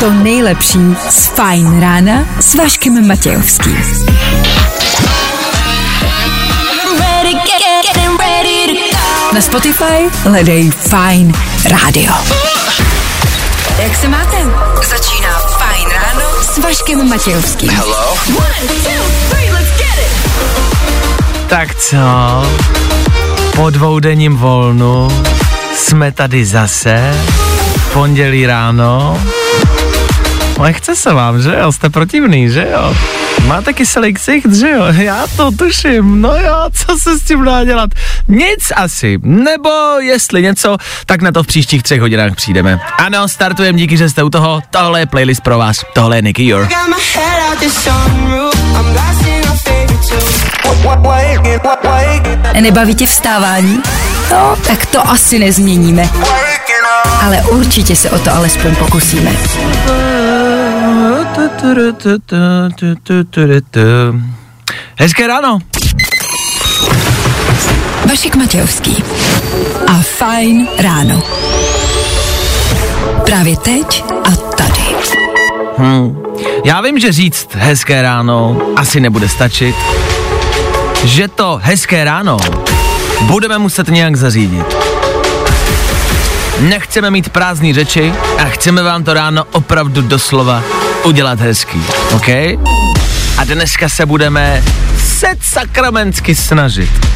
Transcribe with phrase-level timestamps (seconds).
[0.00, 0.78] To nejlepší
[1.10, 3.76] z Fajn rána s Vaškem Matějovským.
[9.34, 11.32] Na Spotify hledej Fine
[11.70, 12.12] Radio.
[13.82, 14.36] Jak se máte?
[14.88, 17.70] Začíná Fajn ráno s Vaškem Matějovským.
[17.70, 18.16] Hello?
[21.48, 21.96] Tak co?
[23.60, 25.08] Po dvoudenním volnu
[25.76, 27.14] jsme tady zase.
[27.92, 29.20] Pondělí ráno.
[30.58, 31.72] Lehce se vám, že jo?
[31.72, 32.94] Jste protivný, že jo?
[33.46, 34.84] Máte kyselý ksicht, že jo?
[34.98, 36.20] Já to tuším.
[36.20, 37.90] No jo, co se s tím dá dělat?
[38.28, 39.18] Nic asi.
[39.22, 42.80] Nebo jestli něco, tak na to v příštích třech hodinách přijdeme.
[42.98, 44.62] Ano, startujeme, díky, že jste u toho.
[44.70, 45.84] Tohle je playlist pro vás.
[45.94, 46.68] Tohle je Nicky Your.
[52.60, 53.82] Nebaví tě vstávání?
[54.30, 56.08] No, tak to asi nezměníme.
[57.22, 59.30] Ale určitě se o to alespoň pokusíme.
[64.98, 65.58] Hezké ráno.
[68.08, 69.04] Vašek Matějovský
[69.86, 71.22] a Fajn ráno.
[73.24, 74.82] Právě teď a tady.
[75.78, 76.16] Hmm.
[76.64, 79.76] Já vím, že říct hezké ráno asi nebude stačit.
[81.04, 82.36] Že to hezké ráno
[83.20, 84.66] budeme muset nějak zařídit.
[86.60, 90.62] Nechceme mít prázdné řeči a chceme vám to ráno opravdu doslova
[91.04, 92.28] udělat hezký, OK?
[93.38, 94.64] A dneska se budeme
[94.98, 97.06] set sakramensky snažit.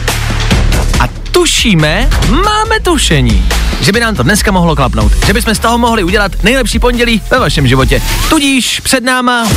[1.01, 3.49] A tušíme, máme tušení,
[3.81, 5.13] že by nám to dneska mohlo klapnout.
[5.27, 8.03] Že bychom z toho mohli udělat nejlepší pondělí ve vašem životě.
[8.29, 9.49] Tudíž před náma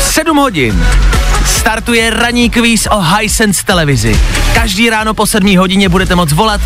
[0.00, 0.86] 7 hodin
[1.46, 4.20] startuje ranní kvíz o Hisense televizi.
[4.54, 6.60] Každý ráno po 7 hodině budete moct volat,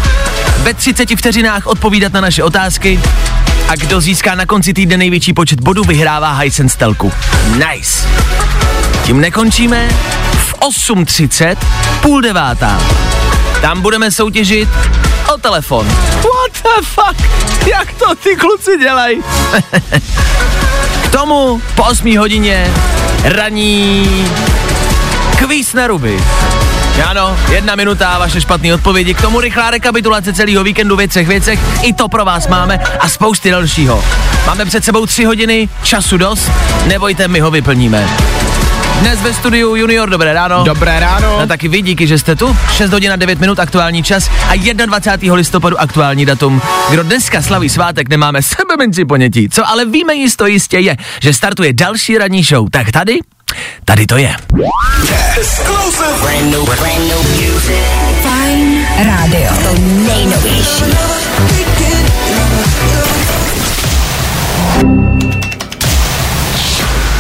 [0.59, 3.01] ve 30 vteřinách odpovídat na naše otázky
[3.69, 7.13] a kdo získá na konci týdne největší počet bodů, vyhrává Hisense telku.
[7.53, 8.09] Nice.
[9.05, 9.89] Tím nekončíme.
[10.33, 11.57] V 8.30,
[12.01, 12.81] půl devátá.
[13.61, 14.69] Tam budeme soutěžit
[15.35, 15.87] o telefon.
[15.87, 17.31] What the fuck?
[17.67, 19.23] Jak to ty kluci dělají?
[21.03, 22.71] K tomu po 8 hodině
[23.25, 24.27] raní
[25.47, 26.19] kvíz na ruby.
[27.07, 29.15] Ano, jedna minuta a vaše špatné odpovědi.
[29.15, 31.61] K tomu rychlá rekapitulace celého víkendu ve třech věcech.
[31.83, 34.05] I to pro vás máme a spousty dalšího.
[34.47, 36.51] Máme před sebou tři hodiny, času dost.
[36.87, 38.09] Nebojte, my ho vyplníme.
[39.01, 40.65] Dnes ve studiu Junior, dobré ráno.
[40.65, 41.39] Dobré ráno.
[41.39, 42.57] A taky vy, díky, že jste tu.
[42.73, 45.35] 6 hodin a 9 minut aktuální čas a 21.
[45.35, 46.63] listopadu aktuální datum.
[46.91, 49.49] Kdo dneska slaví svátek, nemáme sebe menší ponětí.
[49.49, 52.71] Co ale víme jisto jistě je, že startuje další ranní show.
[52.71, 53.19] Tak tady
[53.85, 54.37] Tady to je.
[58.23, 59.51] Fajn rádio.
[59.63, 60.85] To nejnovější.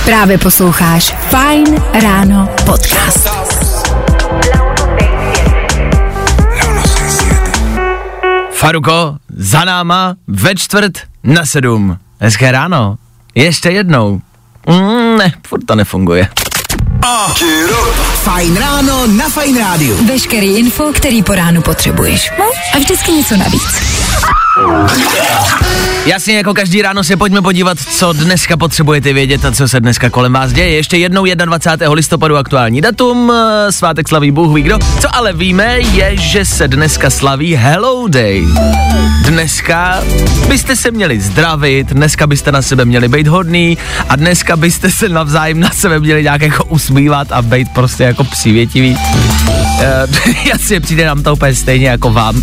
[0.04, 3.28] Právě posloucháš Fajn ráno podcast.
[8.53, 10.92] Faruko, za náma ve čtvrt
[11.25, 11.98] na sedm.
[12.20, 12.97] Hezké ráno.
[13.34, 14.20] Ještě jednou.
[14.69, 16.28] Mm, ne, furt to nefunguje.
[18.25, 19.97] Fajn ráno na Fajn rádiu.
[20.06, 22.31] Veškerý info, který po ránu potřebuješ.
[22.38, 22.44] No
[22.75, 23.96] a vždycky něco navíc.
[26.06, 30.10] Jasně, jako každý ráno se pojďme podívat, co dneska potřebujete vědět a co se dneska
[30.10, 30.71] kolem vás děje.
[30.71, 31.94] Ještě jednou 21.
[31.94, 34.78] listopadu aktuální datum, eh, svátek slaví Bůh ví kdo.
[35.00, 38.47] Co ale víme, je, že se dneska slaví Hello Day.
[39.22, 40.03] Dneska
[40.48, 43.78] byste se měli zdravit, dneska byste na sebe měli být hodný
[44.09, 48.25] a dneska byste se navzájem na sebe měli nějak jako usmívat a být prostě jako
[48.25, 48.97] přívětivý.
[48.97, 52.37] Uh, jasně, přijde nám to úplně stejně jako vám.
[52.37, 52.43] Uh,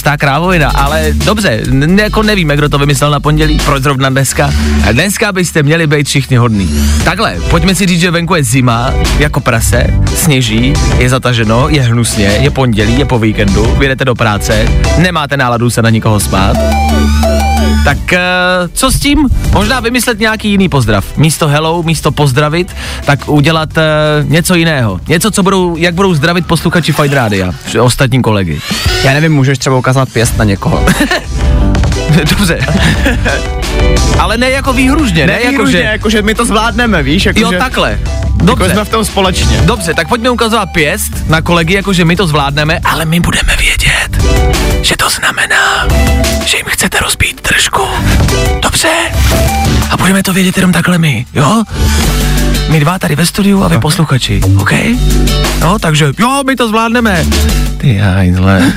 [0.00, 4.50] naprostá krávovina, ale dobře, n- jako nevíme, kdo to vymyslel na pondělí, proč zrovna dneska.
[4.92, 6.70] Dneska byste měli být všichni hodný.
[7.04, 12.24] Takhle, pojďme si říct, že venku je zima, jako prase, sněží, je zataženo, je hnusně,
[12.24, 16.56] je pondělí, je po víkendu, vyjedete do práce, nemáte náladu se na nikoho smát.
[17.84, 18.18] Tak uh,
[18.72, 19.28] co s tím?
[19.52, 21.16] Možná vymyslet nějaký jiný pozdrav.
[21.16, 25.00] Místo hello, místo pozdravit, tak udělat uh, něco jiného.
[25.08, 28.60] Něco, co budou, jak budou zdravit posluchači Fight Rádia, ostatní kolegy.
[29.04, 30.86] Já nevím, můžeš třeba ukázat pěst na někoho.
[32.30, 32.58] Dobře.
[34.18, 35.72] Ale ne jako výhružně, ne, ne jako že...
[35.72, 35.82] že...
[35.82, 37.26] jako, že my to zvládneme, víš?
[37.26, 37.90] Jako, Jo, že, takhle.
[37.90, 38.70] Jako Dobře.
[38.70, 39.60] jsme v tom společně.
[39.64, 44.24] Dobře, tak pojďme ukazovat pěst na kolegy, jakože my to zvládneme, ale my budeme vědět,
[44.82, 45.88] že to znamená,
[46.44, 47.82] že jim chcete rozbít držku.
[48.62, 48.88] Dobře?
[49.90, 51.64] A budeme to vědět jenom takhle my, jo?
[52.70, 54.72] My dva tady ve studiu a vy posluchači, OK?
[55.60, 57.26] No, takže jo, my to zvládneme.
[57.76, 58.72] Ty hajzle.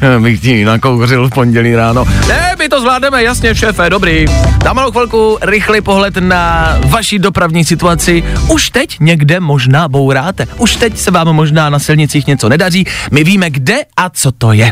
[0.00, 2.04] Já bych ti nakouřil v pondělí ráno.
[2.28, 4.24] Ne, my to zvládneme, jasně, šéfe, dobrý.
[4.64, 8.24] Na malou chvilku rychlý pohled na vaši dopravní situaci.
[8.48, 10.46] Už teď někde možná bouráte.
[10.58, 12.86] Už teď se vám možná na silnicích něco nedaří.
[13.10, 14.70] My víme, kde a co to je.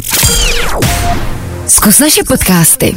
[1.67, 2.97] Zkus naše podcasty.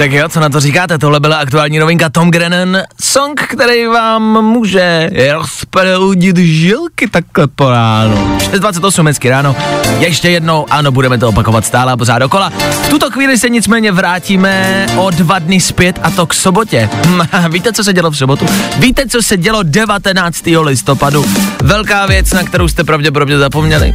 [0.00, 0.98] Tak jo, co na to říkáte?
[0.98, 8.38] Tohle byla aktuální novinka Tom Grennan, song, který vám může rozproudit žilky takhle po ránu.
[8.38, 9.56] 6.28 hezky ráno,
[9.98, 12.50] ještě jednou, ano, budeme to opakovat stále a pořád dokola.
[12.82, 16.90] V tuto chvíli se nicméně vrátíme o dva dny zpět a to k sobotě.
[17.50, 18.46] Víte, co se dělo v sobotu?
[18.78, 20.46] Víte, co se dělo 19.
[20.62, 21.24] listopadu?
[21.62, 23.94] Velká věc, na kterou jste pravděpodobně zapomněli.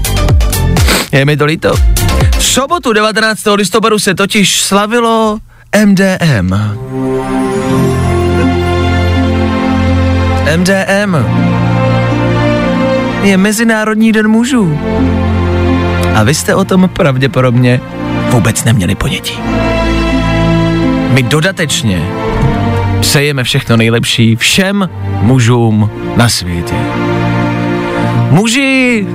[1.12, 1.76] Je mi to líto.
[2.38, 3.40] V sobotu 19.
[3.56, 5.40] listopadu se totiž slavilo
[5.84, 6.54] MDM.
[10.58, 11.16] MDM
[13.24, 14.80] je Mezinárodní den mužů.
[16.16, 17.82] A vy jste o tom pravděpodobně
[18.30, 19.38] vůbec neměli ponětí.
[21.10, 22.02] My dodatečně
[23.00, 24.90] přejeme všechno nejlepší všem
[25.22, 26.76] mužům na světě.
[28.30, 29.08] Muži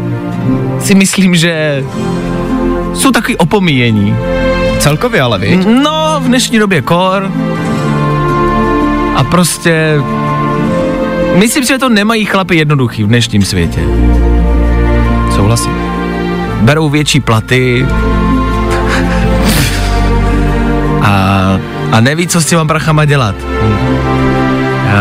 [0.80, 1.84] si myslím, že
[2.94, 4.16] jsou takový opomíjení.
[4.80, 5.66] Celkově ale, viď?
[5.82, 7.32] No, v dnešní době kor.
[9.16, 9.96] A prostě...
[11.36, 13.80] Myslím, že to nemají chlapi jednoduchý v dnešním světě.
[15.34, 15.72] Souhlasím.
[16.60, 17.86] Berou větší platy.
[21.02, 21.58] A,
[21.92, 23.34] a neví, co s těma prachama dělat.
[24.88, 25.00] A,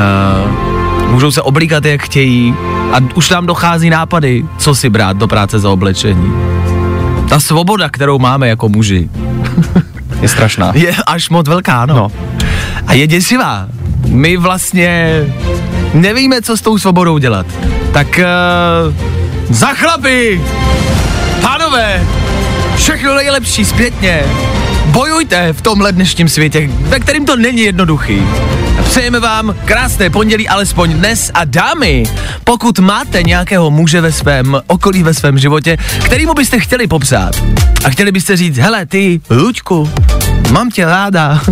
[1.09, 2.55] můžou se oblíkat, jak chtějí.
[2.93, 6.33] A už nám dochází nápady, co si brát do práce za oblečení.
[7.29, 9.09] Ta svoboda, kterou máme jako muži,
[10.21, 10.71] Je strašná.
[10.75, 11.95] je až moc velká, no.
[11.95, 12.11] No.
[12.87, 13.67] A je děsivá.
[14.07, 15.21] My vlastně
[15.93, 17.45] nevíme, co s tou svobodou dělat.
[17.93, 18.07] Tak
[18.87, 18.95] uh,
[19.49, 20.41] za chlapy!
[21.41, 22.07] Pánové!
[22.75, 24.23] Všechno nejlepší zpětně!
[24.85, 28.21] Bojujte v tomhle dnešním světě, ve kterým to není jednoduchý.
[28.89, 32.03] Přejeme vám krásné pondělí alespoň dnes a dámy,
[32.43, 37.31] pokud máte nějakého muže ve svém okolí, ve svém životě, kterýmu byste chtěli popsat
[37.85, 39.89] a chtěli byste říct, hele ty, Luďku,
[40.51, 41.41] mám tě ráda.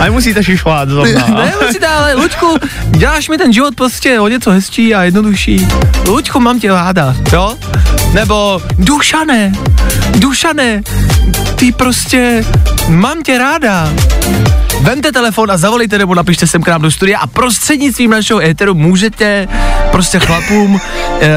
[0.00, 1.26] A musíte šišovat zrovna.
[1.26, 2.56] ne, musíte, ale Luďku,
[2.90, 5.68] děláš mi ten život prostě o něco hezčí a jednodušší.
[6.08, 7.56] Luďku, mám tě ráda, jo?
[8.12, 9.52] Nebo Dušané,
[10.14, 10.82] Dušané,
[11.56, 12.44] ty prostě,
[12.88, 13.92] mám tě ráda.
[14.84, 18.74] Vemte telefon a zavolejte nebo napište sem k nám do studia a prostřednictvím našeho éteru
[18.74, 19.48] můžete
[19.90, 20.80] prostě chlapům
[21.20, 21.30] e,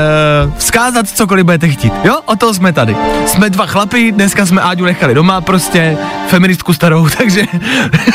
[0.58, 1.94] vzkázat cokoliv budete chtít.
[2.04, 2.96] Jo, o to jsme tady.
[3.26, 5.98] Jsme dva chlapy, dneska jsme Áďu nechali doma, prostě
[6.28, 7.44] feministku starou, takže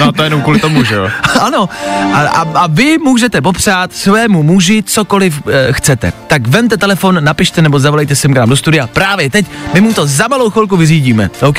[0.00, 1.10] No to jenom kvůli tomu, že jo.
[1.40, 1.68] ano,
[2.12, 6.12] a, a, a vy můžete popřát svému muži cokoliv e, chcete.
[6.26, 9.94] Tak vemte telefon, napište nebo zavolejte sem k nám do studia právě teď, my mu
[9.94, 11.58] to za malou chvilku vyřídíme, OK?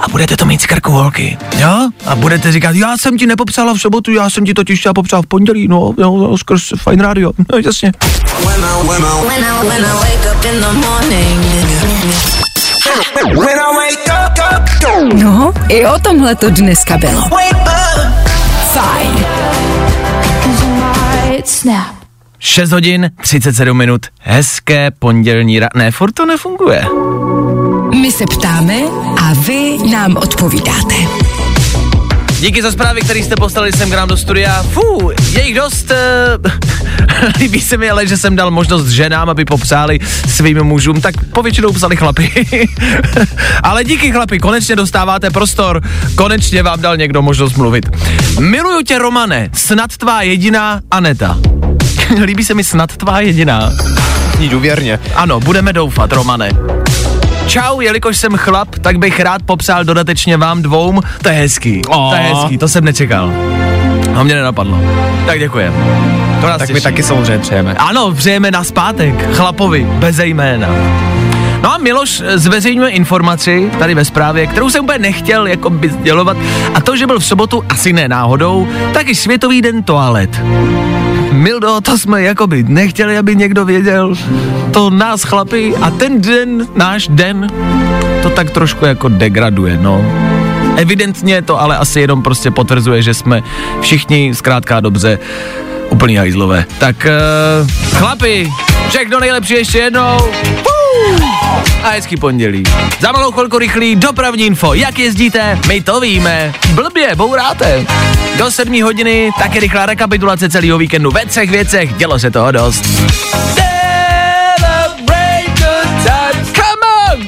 [0.00, 1.88] A budete to mít z krku holky, jo?
[2.06, 5.24] A budete říkat, já jsem ti nepopsala v sobotu, já jsem ti totiž chtěla popsat
[5.24, 7.92] v pondělí, no, jo, no skrz Fine Radio, no jasně.
[8.46, 11.40] When I, when I, when I, when I wake up in the morning.
[13.24, 17.22] When I wake up, up, No, i o tomhle to dneska bylo.
[18.72, 19.26] Fajn.
[22.38, 25.68] 6 hodin, 37 minut, hezké pondělní ra...
[25.74, 26.84] Ne, furt to nefunguje.
[28.00, 28.74] My se ptáme
[29.22, 30.94] a vy nám odpovídáte.
[32.40, 34.62] Díky za zprávy, které jste poslali sem k nám do studia.
[34.62, 35.90] Fú, je jich dost.
[35.90, 36.50] Uh,
[37.40, 41.72] líbí se mi ale, že jsem dal možnost ženám, aby popsali svým mužům, tak povětšinou
[41.72, 42.46] psali chlapi.
[43.62, 45.80] ale díky chlapi, konečně dostáváte prostor,
[46.14, 47.86] konečně vám dal někdo možnost mluvit.
[48.38, 51.38] Miluju tě, Romane, snad tvá jediná Aneta.
[52.24, 53.72] Líbí se mi snad tvá jediná.
[54.38, 54.98] Ní důvěrně.
[55.14, 56.50] Ano, budeme doufat, Romane.
[57.50, 61.00] Čau, jelikož jsem chlap, tak bych rád popsal dodatečně vám dvou.
[61.22, 63.32] To je hezký, to je hezký, to jsem nečekal.
[64.14, 64.80] To mě nenapadlo.
[65.26, 65.74] Tak děkujem.
[66.40, 66.84] To nás Tak my těší.
[66.84, 67.74] taky samozřejmě přejeme.
[67.74, 70.68] Ano, přejeme na zpátek, chlapovi, bez jména.
[71.62, 76.36] No a Miloš zveřejňuje informaci tady ve zprávě, kterou jsem úplně nechtěl jako by sdělovat,
[76.74, 80.40] a to, že byl v sobotu asi ne náhodou, taky Světový den toalet.
[81.32, 84.14] Mildo, to jsme jakoby nechtěli, aby někdo věděl.
[84.72, 87.46] To nás chlapi a ten den, náš den,
[88.22, 90.04] to tak trošku jako degraduje, no.
[90.76, 93.42] Evidentně to ale asi jenom prostě potvrzuje, že jsme
[93.80, 95.18] všichni zkrátka dobře
[95.90, 96.64] úplný hajzlové.
[96.78, 97.06] Tak
[97.62, 97.68] uh,
[97.98, 98.48] chlapi,
[98.88, 100.18] všechno nejlepší ještě jednou.
[100.56, 100.79] Fuu!
[101.82, 102.62] A hezký pondělí.
[103.00, 104.74] Za malou chvilku rychlý dopravní info.
[104.74, 105.58] Jak jezdíte?
[105.68, 106.52] My to víme.
[106.74, 107.86] Blbě, bouráte.
[108.38, 111.92] Do sedmí hodiny taky rychlá rekapitulace celého víkendu ve třech věcech.
[111.94, 112.84] Dělo se toho dost.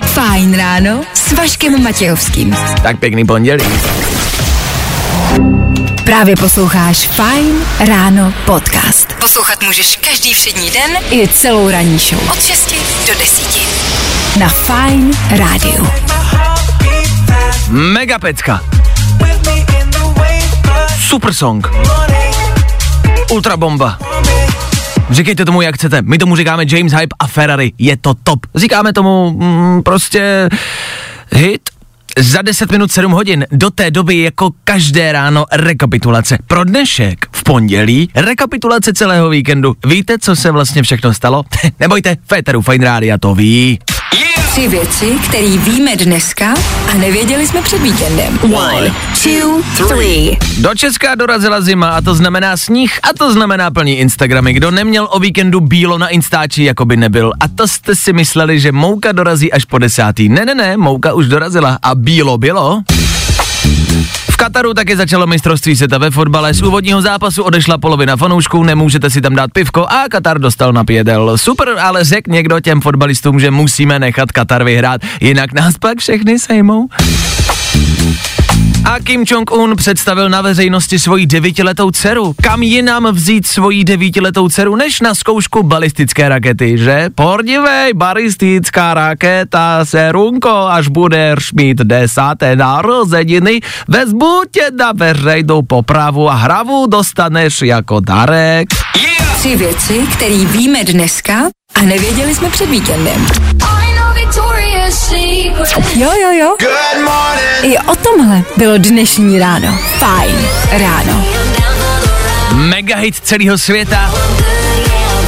[0.02, 2.56] Fajn ráno s Vaškem Matějovským.
[2.82, 3.64] Tak pěkný pondělí.
[6.04, 7.54] Právě posloucháš Fajn
[7.88, 8.91] ráno podcast.
[9.32, 12.30] Poslouchat můžeš každý všední den i celou ranní show.
[12.30, 12.74] Od 6
[13.06, 14.38] do 10.
[14.40, 15.88] Na Fajn rádiu.
[17.68, 18.60] Mega pecka.
[21.08, 21.68] Super song.
[23.30, 23.98] Ultra bomba.
[25.10, 26.02] Říkejte tomu, jak chcete.
[26.02, 27.72] My tomu říkáme James Hype a Ferrari.
[27.78, 28.46] Je to top.
[28.54, 30.48] Říkáme tomu mm, prostě
[31.30, 31.70] hit
[32.18, 33.46] za 10 minut 7 hodin.
[33.50, 36.38] Do té doby jako každé ráno rekapitulace.
[36.46, 39.76] Pro dnešek v pondělí rekapitulace celého víkendu.
[39.86, 41.44] Víte, co se vlastně všechno stalo?
[41.80, 43.78] Nebojte, Féteru Fine Rádia to ví.
[44.52, 46.54] Tři věci, které víme dneska
[46.92, 48.38] a nevěděli jsme před víkendem.
[48.42, 50.36] One, two, three.
[50.60, 54.52] Do Česka dorazila zima a to znamená sníh a to znamená plný Instagramy.
[54.52, 57.32] Kdo neměl o víkendu bílo na Instači, jako by nebyl.
[57.40, 60.28] A to jste si mysleli, že Mouka dorazí až po desátý.
[60.28, 62.82] Ne, ne, ne, Mouka už dorazila a bílo bylo.
[64.42, 66.54] Kataru taky začalo mistrovství světa ve fotbale.
[66.54, 70.84] Z úvodního zápasu odešla polovina fanoušků, nemůžete si tam dát pivko a Katar dostal na
[70.84, 71.38] pědel.
[71.38, 76.38] Super, ale řek někdo těm fotbalistům, že musíme nechat Katar vyhrát, jinak nás pak všechny
[76.38, 76.88] sejmou.
[78.84, 82.34] A Kim Jong-un představil na veřejnosti svoji devítiletou dceru.
[82.42, 87.08] Kam jinam vzít svoji devítiletou dceru, než na zkoušku balistické rakety, že?
[87.14, 96.34] Pordivej, balistická raketa, serunko, až budeš mít desáté narozeniny, vezmu tě na veřejnou popravu a
[96.34, 98.68] hravu dostaneš jako darek.
[99.38, 101.34] Tři věci, které víme dneska
[101.74, 103.26] a nevěděli jsme před víkendem.
[105.94, 106.56] Jo, jo, jo.
[107.62, 109.78] I o tomhle bylo dnešní ráno.
[109.98, 111.24] Fajn ráno.
[112.54, 114.14] Mega hit celého světa.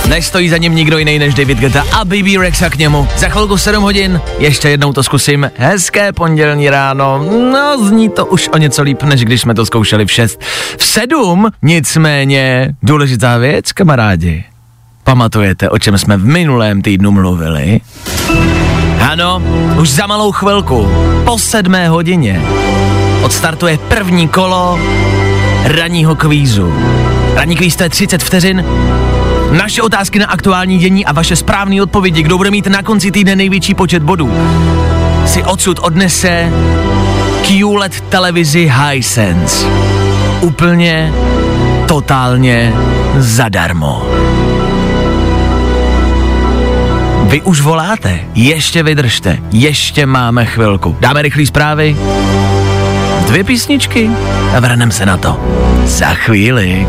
[0.09, 3.09] Nestojí za ním nikdo jiný než David Guetta a Baby Rexa k němu.
[3.17, 5.51] Za chvilku 7 hodin, ještě jednou to zkusím.
[5.57, 7.19] Hezké pondělní ráno,
[7.53, 10.41] no zní to už o něco líp, než když jsme to zkoušeli v 6.
[10.79, 14.45] V 7 nicméně důležitá věc, kamarádi.
[15.05, 17.81] Pamatujete, o čem jsme v minulém týdnu mluvili?
[19.11, 19.43] Ano,
[19.81, 20.91] už za malou chvilku,
[21.25, 22.43] po sedmé hodině,
[23.23, 24.79] odstartuje první kolo
[25.65, 26.75] ranního kvízu.
[27.35, 28.65] Ranní kvíz to je 30 vteřin,
[29.51, 33.37] naše otázky na aktuální dění a vaše správné odpovědi, kdo bude mít na konci týdne
[33.37, 34.33] největší počet bodů,
[35.27, 36.53] si odsud odnese
[37.47, 39.67] QLED televizi Hisense.
[40.41, 41.13] Úplně,
[41.89, 42.73] totálně
[43.19, 44.03] zadarmo.
[47.25, 50.97] Vy už voláte, ještě vydržte, ještě máme chvilku.
[51.01, 51.97] Dáme rychlé zprávy,
[53.27, 54.11] dvě písničky
[54.57, 55.41] a vrhneme se na to.
[55.85, 56.89] Za chvíli.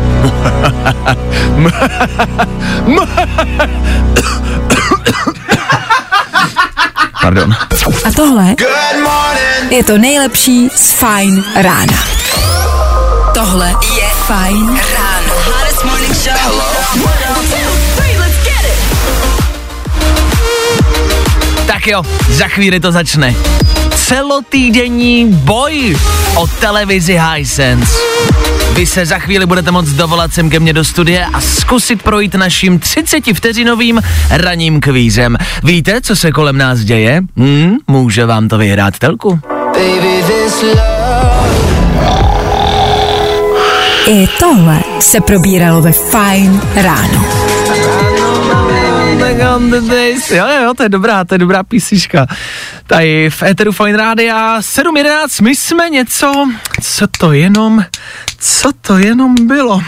[7.22, 7.56] Pardon.
[8.04, 8.54] A tohle
[9.70, 11.98] je to nejlepší z Fajn rána.
[13.34, 15.25] Tohle je Fajn ráno.
[21.86, 23.34] Tak jo, za chvíli to začne.
[23.94, 25.96] Celotýdenní boj
[26.34, 27.94] o televizi Hisense.
[28.72, 32.34] Vy se za chvíli budete moct dovolat sem ke mně do studie a zkusit projít
[32.34, 35.36] naším 30 vteřinovým ranním kvízem.
[35.62, 37.22] Víte, co se kolem nás děje?
[37.36, 39.40] Hmm, může vám to vyhrát telku.
[44.06, 47.26] I tohle se probíralo ve Fajn ráno.
[50.30, 52.26] Jo, jo, jo, to je dobrá, to je dobrá písnička.
[52.86, 56.48] Tady v Eteru Fine Rádia 7.11, my jsme něco,
[56.82, 57.84] co to jenom,
[58.38, 59.80] co to jenom bylo.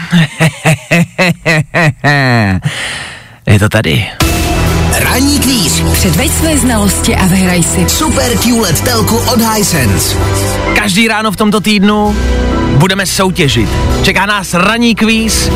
[3.47, 4.07] je to tady.
[4.99, 5.81] Ranní kvíz.
[5.93, 7.89] Předveď své znalosti a vyhraj si.
[7.89, 10.17] Super QLED telku od Hisense.
[10.75, 12.15] Každý ráno v tomto týdnu
[12.77, 13.69] budeme soutěžit.
[14.03, 15.49] Čeká nás ranní kvíz,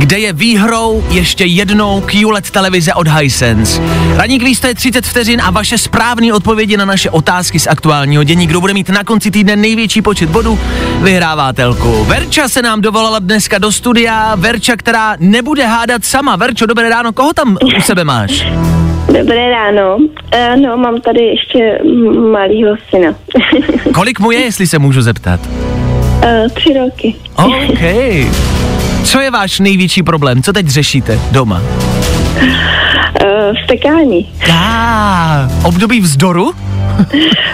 [0.00, 3.82] kde je výhrou ještě jednou QLED televize od Hisense.
[4.16, 8.24] Ranní kvíz to je 30 vteřin a vaše správné odpovědi na naše otázky z aktuálního
[8.24, 8.46] dění.
[8.46, 10.58] Kdo bude mít na konci týdne největší počet bodů,
[11.02, 12.04] vyhrává telku.
[12.04, 14.34] Verča se nám dovolala dneska do studia.
[14.34, 16.36] Verča, která nebude hádat sama.
[16.36, 18.46] Verčo, dobré ráno, koho tam u sebe máš?
[19.18, 19.96] Dobré ráno.
[19.96, 21.78] Uh, no, mám tady ještě
[22.32, 23.14] malýho syna.
[23.94, 25.40] Kolik mu je, jestli se můžu zeptat?
[26.24, 27.14] uh, tři roky.
[27.36, 27.80] OK.
[29.04, 30.42] Co je váš největší problém?
[30.42, 31.62] Co teď řešíte doma?
[32.42, 34.28] Uh, vstekání.
[34.48, 36.52] Já, období vzdoru?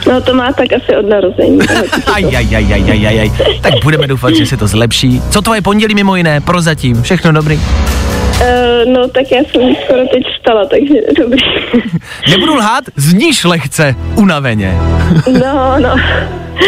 [0.08, 1.58] No to má tak asi od narození.
[2.14, 3.30] Aj, aj, aj, aj, aj, aj, aj.
[3.60, 5.22] Tak budeme doufat, že se to zlepší.
[5.30, 6.40] Co tvoje pondělí mimo jiné?
[6.40, 7.02] Prozatím.
[7.02, 7.56] Všechno dobrý.
[7.56, 11.38] Uh, no tak já jsem skoro teď vstala, takže dobrý.
[12.30, 14.74] Nebudu lhát, zníš lehce unaveně.
[15.40, 15.94] No, no.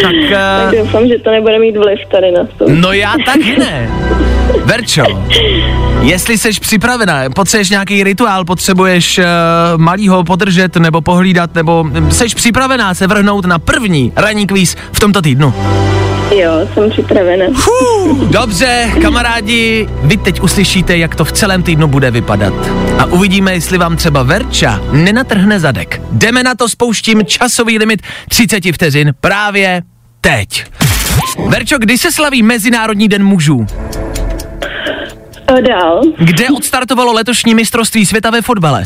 [0.03, 2.65] Tak, Tak uh, doufám, že to nebude mít vliv tady na to.
[2.69, 3.89] no já taky ne.
[4.65, 5.05] Verčo,
[6.03, 9.25] jestli jsi připravená, potřebuješ nějaký rituál, potřebuješ uh,
[9.77, 15.23] malýho podržet nebo pohlídat, nebo jsi připravená se vrhnout na první ranní kvíz v tomto
[15.23, 15.55] týdnu?
[16.37, 17.45] Jo, jsem připravena.
[17.55, 22.55] Fuh, dobře, kamarádi, vy teď uslyšíte, jak to v celém týdnu bude vypadat.
[22.99, 26.03] A uvidíme, jestli vám třeba Verča nenatrhne zadek.
[26.13, 29.83] Jdeme na to, spouštím časový limit 30 vteřin právě
[30.21, 30.65] teď.
[31.49, 33.67] Verčo, kdy se slaví Mezinárodní den mužů?
[35.49, 36.03] A dál.
[36.19, 38.85] Kde odstartovalo letošní mistrovství světa ve fotbale?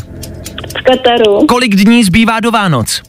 [0.79, 1.45] V Kataru.
[1.47, 3.01] Kolik dní zbývá do Vánoc?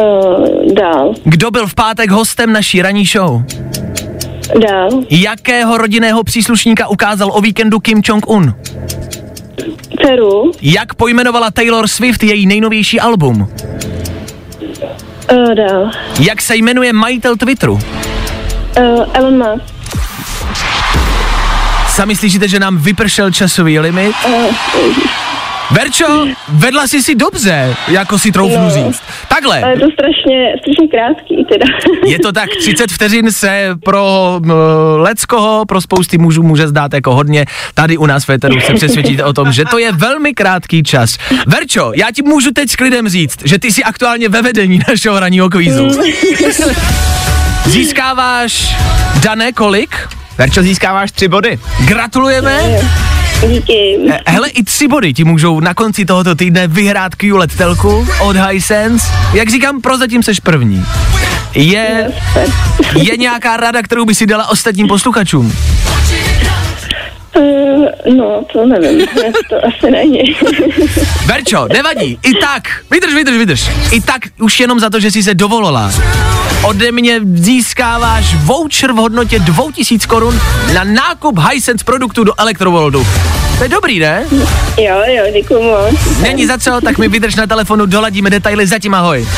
[0.00, 1.14] Uh, dál.
[1.24, 3.42] Kdo byl v pátek hostem naší ranní show?
[4.68, 4.90] Dál.
[5.10, 8.54] Jakého rodinného příslušníka ukázal o víkendu Kim Jong-un?
[10.02, 10.52] Peru.
[10.62, 13.48] Jak pojmenovala Taylor Swift její nejnovější album?
[15.32, 15.90] Uh, dál.
[16.20, 17.72] Jak se jmenuje majitel Twitteru?
[17.72, 17.80] Uh,
[19.12, 19.73] Elon Musk.
[21.94, 24.16] Sami slyšíte, že nám vypršel časový limit?
[25.70, 28.70] Verčo, vedla jsi si dobře, jako si troufnu No.
[28.70, 29.02] říct.
[29.28, 31.66] Takhle, ale je to strašně, strašně krátký teda.
[32.06, 34.50] je to tak, 30 vteřin se pro uh,
[34.96, 37.46] leckoho, pro spousty mužů může zdát jako hodně.
[37.74, 41.18] Tady u nás v Féteru se přesvědčíte o tom, že to je velmi krátký čas.
[41.46, 45.20] Verčo, já ti můžu teď s klidem říct, že ty jsi aktuálně ve vedení našeho
[45.20, 45.88] ranního kvízu.
[47.66, 48.76] Získáváš,
[49.22, 49.96] Dané, kolik?
[50.38, 51.58] Verčo, získáváš tři body.
[51.84, 52.60] Gratulujeme.
[53.48, 53.98] Díky.
[54.26, 59.06] Hele, i tři body ti můžou na konci tohoto týdne vyhrát QLED telku od Hisense.
[59.32, 60.86] Jak říkám, prozatím seš první.
[61.54, 62.12] Je,
[62.94, 65.52] je nějaká rada, kterou by si dala ostatním posluchačům?
[67.36, 69.06] Uh, no, to nevím,
[69.48, 70.18] to asi není.
[71.26, 73.70] Verčo, nevadí, i tak, vydrž, vydrž, vydrž.
[73.92, 75.92] I tak už jenom za to, že jsi se dovolila.
[76.62, 80.40] Ode mě získáváš voucher v hodnotě 2000 korun
[80.74, 83.06] na nákup Hisense produktů do Electroworldu.
[83.58, 84.24] To je dobrý, ne?
[84.78, 86.18] jo, jo, děkuji moc.
[86.22, 89.28] Není za co, tak mi vydrž na telefonu, doladíme detaily, zatím ahoj.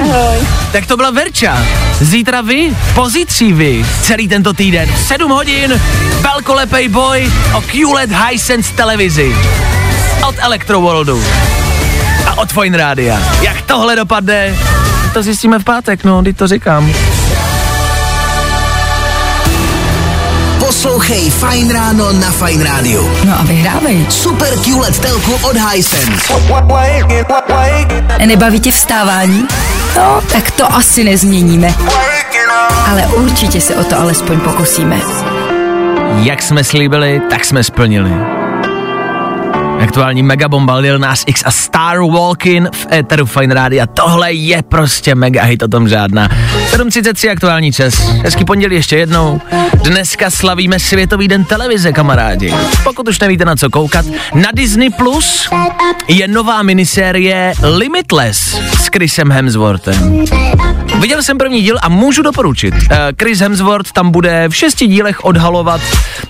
[0.00, 0.38] Ahoj.
[0.72, 1.58] Tak to byla Verča.
[2.00, 4.88] Zítra vy, pozítří vy, celý tento týden.
[4.94, 5.80] V 7 hodin,
[6.20, 9.36] velkolepej boj o QLED Hisense televizi.
[10.28, 11.24] Od Electroworldu.
[12.26, 13.22] A od Fine Rádia.
[13.42, 14.56] Jak tohle dopadne,
[15.12, 16.92] to zjistíme v pátek, no, teď to říkám.
[20.58, 23.10] Poslouchej Fajn ráno na Fajn rádiu.
[23.24, 24.06] No a vyhrávej.
[24.08, 26.32] Super QLED telku od Hisense.
[28.26, 29.46] Nebaví tě vstávání?
[29.96, 31.74] No, tak to asi nezměníme.
[32.90, 35.00] Ale určitě se o to alespoň pokusíme.
[36.22, 38.39] Jak jsme slíbili, tak jsme splnili.
[39.80, 43.86] Aktuální megabomba Lil Nas X a Star Walkin v Eteru Fine Rádia.
[43.86, 46.28] Tohle je prostě mega hit, o tom žádná.
[46.28, 47.94] 7.33 aktuální čas.
[47.98, 49.40] Hezký pondělí ještě jednou.
[49.74, 52.54] Dneska slavíme Světový den televize, kamarádi.
[52.84, 55.48] Pokud už nevíte na co koukat, na Disney Plus
[56.08, 60.26] je nová minisérie Limitless s Chrisem Hemsworthem.
[61.00, 62.74] Viděl jsem první díl a můžu doporučit.
[62.90, 65.80] Eh, Chris Hemsworth tam bude v šesti dílech odhalovat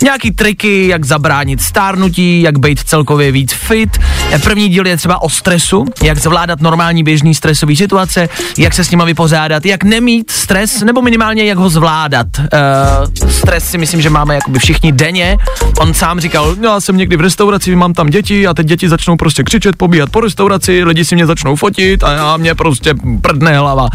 [0.03, 3.99] nějaký triky, jak zabránit stárnutí, jak být celkově víc fit.
[4.33, 8.29] Eh, První díl je třeba o stresu, jak zvládat normální běžný stresový situace,
[8.59, 12.27] jak se s nima vypořádat, jak nemít stres, nebo minimálně jak ho zvládat.
[12.39, 15.37] Uh, stres si myslím, že máme jakoby všichni denně.
[15.79, 19.17] On sám říkal, já jsem někdy v restauraci, mám tam děti a teď děti začnou
[19.17, 23.59] prostě křičet, pobíhat po restauraci, lidi si mě začnou fotit a já mě prostě prdne
[23.59, 23.89] hlava.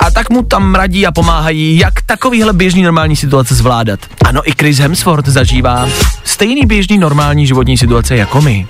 [0.00, 4.00] A tak mu tam radí a pomáhají, jak takovýhle běžný normální situace zvládat.
[4.24, 5.88] Ano, i Chris Hemsworth zažívá
[6.24, 8.66] stejný běžný normální životní situace jako my.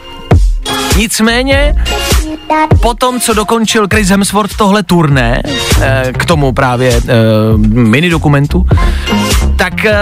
[0.97, 1.75] Nicméně,
[2.83, 5.43] po tom, co dokončil Chris Hemsworth tohle turné,
[5.81, 7.03] eh, k tomu právě eh,
[7.67, 8.67] mini dokumentu,
[9.57, 9.95] tak eh,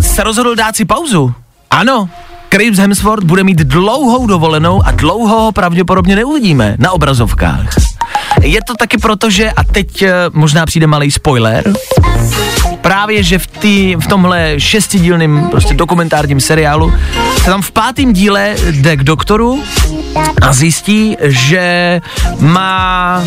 [0.00, 1.32] se rozhodl dát si pauzu.
[1.70, 2.08] Ano,
[2.54, 7.93] Chris Hemsworth bude mít dlouhou dovolenou a dlouho ho pravděpodobně neuvidíme na obrazovkách.
[8.42, 11.72] Je to taky proto, že, a teď eh, možná přijde malý spoiler,
[12.80, 16.92] právě, že v, tý, v tomhle šestidílným prostě dokumentárním seriálu
[17.36, 19.62] se tam v pátém díle jde k doktoru
[20.42, 22.00] a zjistí, že
[22.40, 23.24] má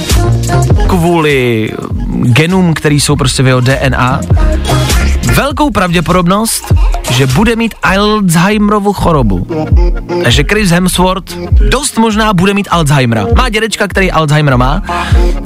[0.87, 1.71] kvůli
[2.23, 4.21] genům, který jsou prostě v jeho DNA,
[5.37, 6.73] velkou pravděpodobnost,
[7.11, 9.47] že bude mít Alzheimerovu chorobu.
[10.23, 11.37] Takže Chris Hemsworth
[11.69, 13.27] dost možná bude mít Alzheimera.
[13.35, 14.81] Má dědečka, který Alzheimer má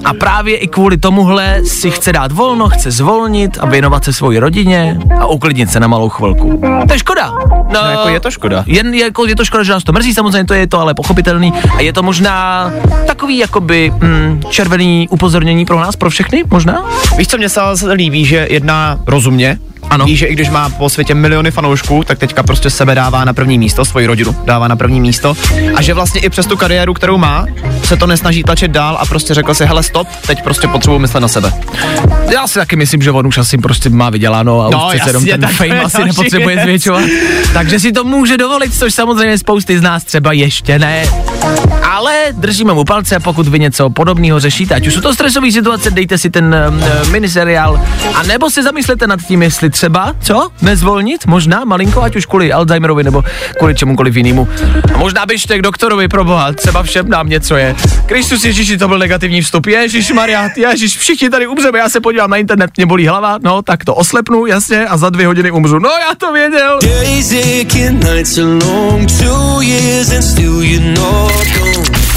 [0.05, 4.39] a právě i kvůli tomuhle si chce dát volno, chce zvolnit a věnovat se svoji
[4.39, 6.61] rodině a uklidnit se na malou chvilku.
[6.87, 7.31] To je škoda.
[7.73, 8.63] No, No, jako je to škoda.
[8.67, 11.53] jen jako je to škoda, že nás to mrzí, samozřejmě to je to ale pochopitelný
[11.77, 12.71] a je to možná
[13.07, 16.85] takový jakoby mm, červený upozornění pro nás, pro všechny, možná?
[17.17, 17.61] Víš, co mě se
[17.93, 19.57] líbí, že jedná rozumně,
[19.91, 20.05] Ano.
[20.05, 23.33] Ví, že i když má po světě miliony fanoušků, tak teďka prostě sebe dává na
[23.33, 25.33] první místo, svoji rodinu dává na první místo.
[25.75, 27.45] A že vlastně i přes tu kariéru, kterou má,
[27.83, 31.19] se to nesnaží tlačit dál a prostě řekl si, hele stop, teď prostě potřebuji myslet
[31.19, 31.53] na sebe.
[32.33, 35.09] Já si taky myslím, že on už asi prostě má vyděláno a No, už přece
[35.09, 37.03] jenom jasně, ten fame je asi nepotřebuje zvětšovat.
[37.53, 41.03] Takže si to může dovolit, což samozřejmě spousty z nás třeba ještě ne.
[41.91, 45.91] Ale držíme mu palce, pokud vy něco podobného řešíte, ať už jsou to stresové situace,
[45.91, 46.55] dejte si ten
[47.03, 47.81] uh, miniseriál,
[48.15, 52.53] a nebo si zamyslete nad tím, jestli třeba, co, nezvolnit, možná malinko, ať už kvůli
[52.53, 53.23] Alzheimerovi nebo
[53.57, 54.47] kvůli čemukoliv jinému.
[54.93, 57.75] A možná běžte k doktorovi, pro boha, třeba všem nám něco je.
[58.05, 59.67] Kristus Ježíši, to byl negativní vstup.
[59.67, 63.61] Ježíš Maria, Ježíš, všichni tady umřeme, já se podívám na internet, mě bolí hlava, no
[63.61, 65.79] tak to oslepnu, jasně, a za dvě hodiny umřu.
[65.79, 66.79] No já to věděl.
[66.81, 68.35] Days aching, nights
[69.19, 70.51] two years and still.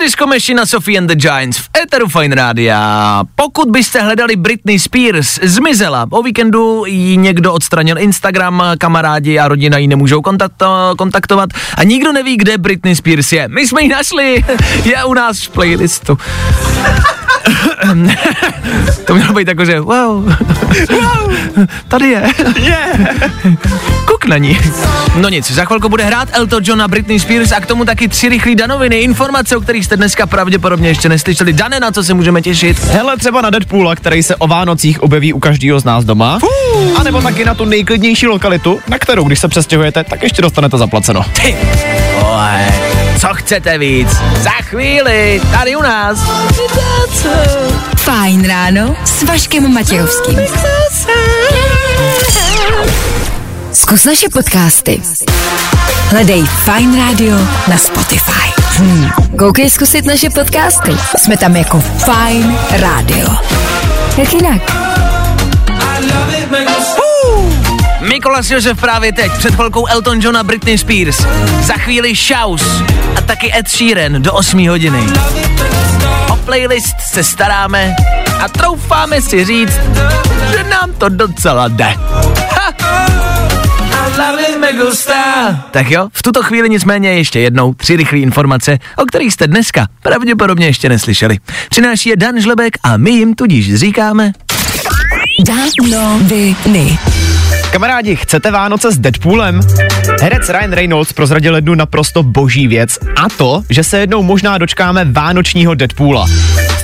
[0.00, 3.22] Disco Machine a Sophie and the Giants v Eteru Fine Rádia.
[3.34, 6.06] Pokud byste hledali Britney Spears, zmizela.
[6.10, 12.12] O víkendu ji někdo odstranil Instagram, kamarádi a rodina ji nemůžou kontakto- kontaktovat a nikdo
[12.12, 13.48] neví, kde Britney Spears je.
[13.48, 14.44] My jsme ji našli,
[14.84, 16.18] je u nás v playlistu.
[19.06, 20.34] to mělo být jako, že wow,
[20.90, 21.32] wow,
[21.88, 22.22] tady je.
[24.04, 24.58] Kuk na ní.
[25.20, 28.08] No nic, za chvilku bude hrát Elton John a Britney Spears a k tomu taky
[28.08, 31.52] tři rychlý danoviny, informace, o kterých jste dneska pravděpodobně ještě neslyšeli.
[31.52, 32.78] Dane, na co se můžeme těšit?
[32.84, 36.38] Hele, třeba na Deadpoola, který se o Vánocích objeví u každého z nás doma.
[36.96, 40.78] A nebo taky na tu nejklidnější lokalitu, na kterou, když se přestěhujete, tak ještě dostanete
[40.78, 41.24] zaplaceno.
[41.42, 41.56] Ty
[42.20, 42.66] vole,
[43.20, 44.08] co chcete víc?
[44.36, 46.18] Za chvíli, tady u nás.
[47.96, 50.38] Fajn ráno s Vaškem Matějovským.
[53.72, 55.02] Zkus naše podcasty.
[56.10, 57.36] Hledej Fine Radio
[57.68, 58.59] na Spotify.
[58.76, 59.10] Hmm.
[59.38, 60.96] Koukej zkusit naše podcasty.
[61.16, 63.28] Jsme tam jako Fine Radio.
[64.16, 64.62] Jak jinak?
[68.00, 71.26] Mikolas Josef právě teď, před chvilkou Elton John a Britney Spears.
[71.60, 72.84] Za chvíli Shouse
[73.16, 75.06] a taky Ed Sheeran do 8 hodiny.
[76.32, 77.94] O playlist se staráme
[78.40, 79.80] a troufáme si říct,
[80.52, 81.94] že nám to docela jde.
[82.50, 83.09] Ha!
[85.70, 89.86] Tak jo, v tuto chvíli nicméně ještě jednou tři rychlé informace, o kterých jste dneska
[90.02, 91.38] pravděpodobně ještě neslyšeli.
[91.70, 94.32] Přináší je Dan Žlebek a my jim tudíž říkáme
[95.46, 96.98] Danoviny.
[97.72, 99.60] Kamarádi, chcete Vánoce s Deadpoolem?
[100.20, 105.04] Herec Ryan Reynolds prozradil jednu naprosto boží věc a to, že se jednou možná dočkáme
[105.04, 106.26] vánočního Deadpoola.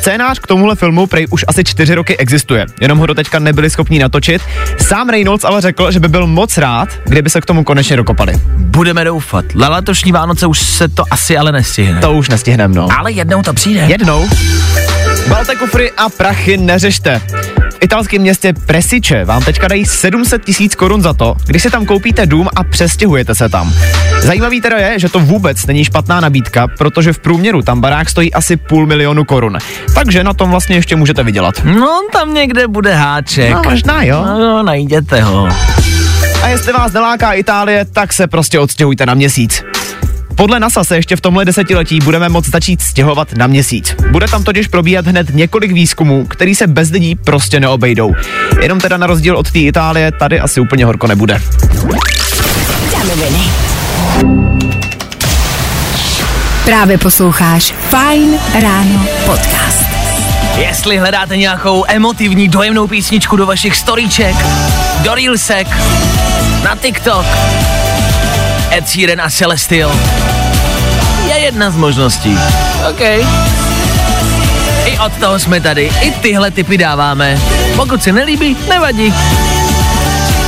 [0.07, 3.99] Scénář k tomuhle filmu prej už asi čtyři roky existuje, jenom ho doteďka nebyli schopni
[3.99, 4.42] natočit.
[4.81, 8.33] Sám Reynolds ale řekl, že by byl moc rád, kdyby se k tomu konečně dokopali.
[8.57, 9.45] Budeme doufat.
[9.55, 12.01] Na letošní Vánoce už se to asi ale nestihne.
[12.01, 12.88] To už nestihnem, no.
[12.99, 13.81] Ale jednou to přijde.
[13.81, 14.29] Jednou.
[15.29, 17.21] Balte kufry a prachy neřešte.
[17.77, 21.87] V italském městě Presiče vám teďka dají 700 tisíc korun za to, když si tam
[21.87, 23.75] koupíte dům a přestěhujete se tam.
[24.21, 28.35] Zajímavý teda je, že to vůbec není špatná nabídka, protože v průměru tam barák stojí
[28.35, 29.59] asi půl milionu korun.
[29.95, 31.55] Takže na tom vlastně ještě můžete vydělat.
[31.65, 33.53] No, tam někde bude háček.
[33.53, 34.25] No, možná jo.
[34.25, 35.49] No, najděte ho.
[36.43, 39.62] A jestli vás neláká Itálie, tak se prostě odstěhujte na měsíc.
[40.37, 43.94] Podle NASA se ještě v tomhle desetiletí budeme moct začít stěhovat na měsíc.
[44.11, 48.14] Bude tam totiž probíhat hned několik výzkumů, který se bez lidí prostě neobejdou.
[48.62, 51.42] Jenom teda na rozdíl od té Itálie, tady asi úplně horko nebude.
[56.64, 59.87] Právě posloucháš Fine Ráno podcast.
[60.59, 64.37] Jestli hledáte nějakou emotivní, dojemnou písničku do vašich storíček,
[65.03, 65.68] do Reelsek,
[66.64, 67.27] na TikTok,
[68.70, 69.92] Ed Sheeran a Celestial
[71.26, 72.38] je jedna z možností.
[72.90, 73.00] OK.
[74.85, 77.40] I od toho jsme tady, i tyhle typy dáváme.
[77.76, 79.14] Pokud se nelíbí, nevadí.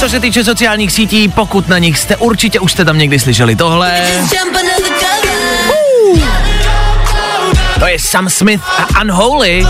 [0.01, 3.57] Co se týče sociálních sítí, pokud na nich jste, určitě už jste tam někdy slyšeli
[3.57, 4.03] tohle.
[7.79, 9.67] To je Sam Smith a Unholy.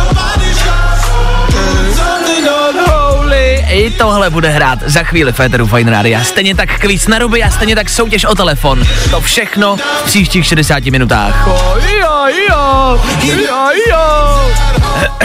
[3.68, 6.24] I tohle bude hrát za chvíli Féteru Fine Radio.
[6.24, 8.84] Stejně tak kvíz na ruby a stejně tak soutěž o telefon.
[9.10, 11.48] To všechno v příštích 60 minutách.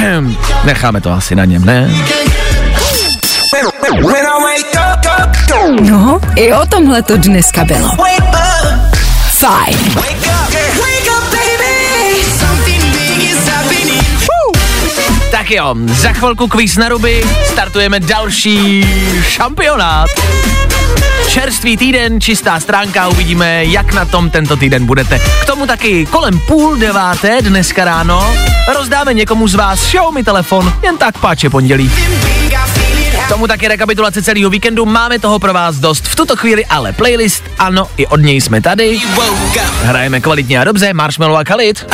[0.64, 1.90] Necháme to asi na něm, ne?
[5.82, 7.90] No, i o tomhle to dneska bylo.
[9.30, 9.78] Fajn.
[15.44, 18.86] Tak jo, za chvilku kvíz na ruby, startujeme další
[19.22, 20.10] šampionát.
[21.30, 25.20] Čerstvý týden, čistá stránka, uvidíme, jak na tom tento týden budete.
[25.20, 28.34] K tomu taky kolem půl deváté dneska ráno
[28.74, 31.92] rozdáme někomu z vás Xiaomi telefon, jen tak páče pondělí.
[33.26, 36.08] K tomu taky rekapitulace celého víkendu, máme toho pro vás dost.
[36.08, 39.02] V tuto chvíli ale playlist, ano, i od něj jsme tady.
[39.84, 41.86] Hrajeme kvalitně a dobře, Marshmallow a Khalid.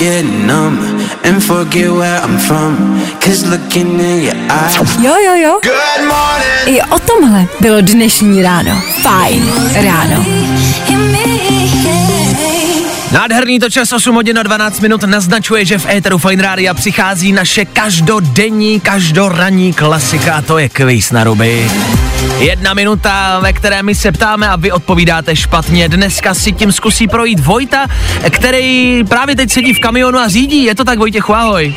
[0.00, 3.00] I numb and forget where I'm from.
[3.20, 4.76] Cause looking in your eyes.
[5.02, 5.60] Jo, jo, jo.
[5.62, 6.78] Good morning.
[6.78, 8.82] I o tomhle bylo dnešní ráno.
[9.02, 10.26] Fajn ráno.
[13.12, 17.32] Nádherný to čas 8 hodin a 12 minut naznačuje, že v éteru Fine Rádia přichází
[17.32, 21.70] naše každodenní, každoranní klasika a to je kvíz na ruby.
[22.40, 25.88] Jedna minuta, ve které my se ptáme a vy odpovídáte špatně.
[25.88, 27.86] Dneska si tím zkusí projít Vojta,
[28.30, 30.64] který právě teď sedí v kamionu a řídí.
[30.64, 31.74] Je to tak, Vojtěchu, ahoj.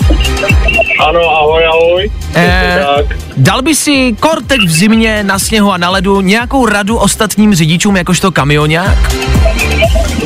[1.07, 2.11] Ano, ahoj, ahoj.
[2.35, 3.17] Eh, tak.
[3.37, 7.55] dal by si kor teď v zimě na sněhu a na ledu nějakou radu ostatním
[7.55, 9.13] řidičům jakožto kamionák?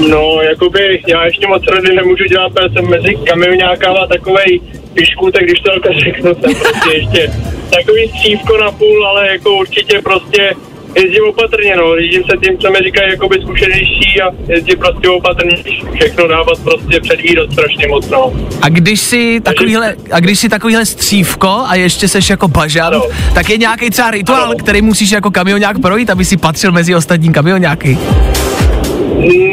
[0.10, 4.62] No, jakoby já ještě moc rady nemůžu dělat, protože jsem mezi kamionákama takovej
[4.93, 5.71] pišku, tak když to
[6.04, 7.32] řeknu, jsem prostě ještě
[7.69, 10.53] takový střívko na půl, ale jako určitě prostě
[10.95, 15.58] jezdím opatrně, no, řídím se tím, co mi říkají, jakoby zkušenější a jezdím prostě opatrně,
[15.95, 18.34] všechno dávat prostě předvídat strašně moc, no.
[18.62, 23.06] A když si takovýhle, a když si takovýhle střívko a ještě seš jako bažant, Ano.
[23.34, 24.53] tak je nějaký třeba rituál, Ano.
[24.60, 27.97] který musíš jako kamionák projít, aby si patřil mezi ostatní kamionáky.